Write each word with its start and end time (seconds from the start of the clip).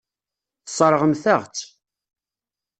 Tesseṛɣemt-aɣ-tt. 0.65 1.63